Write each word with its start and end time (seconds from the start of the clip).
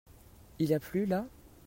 Il 0.57 0.73
a 0.73 0.79
plu 0.79 1.05
là? 1.05 1.27